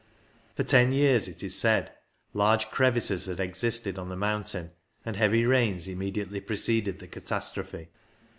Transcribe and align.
For 0.55 0.63
ten 0.63 0.91
years, 0.91 1.27
it 1.27 1.43
is 1.43 1.53
said, 1.55 1.91
large 2.33 2.71
crevices 2.71 3.27
had 3.27 3.39
existed 3.39 3.99
on 3.99 4.07
the 4.07 4.15
mountain, 4.15 4.71
and 5.05 5.15
heavy 5.15 5.45
rains 5.45 5.87
im 5.87 5.99
mediately 5.99 6.41
preceded 6.41 6.97
the 6.97 7.07
catastrophe. 7.07 7.89